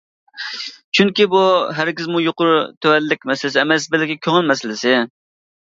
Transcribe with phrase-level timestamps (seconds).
[0.99, 1.41] چۈنكى بۇ
[1.81, 5.01] ھەرگىزمۇ يۇقىرى-تۆۋەنلىك مەسىلىسى ئەمەس، بەلكى كۆڭۈل مەسىلىسى!